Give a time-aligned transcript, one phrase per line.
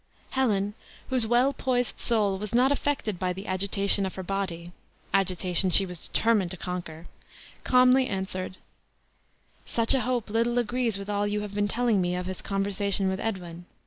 [0.31, 0.73] Helen,
[1.11, 4.71] whose well poised soul was not affected by the agitation of her body
[5.13, 7.05] (agitation she was determined to conquer),
[7.63, 8.57] calmly answered:
[9.67, 13.09] "Such a hope little agrees with all you have been telling me of his conversation
[13.09, 13.67] with Edwin.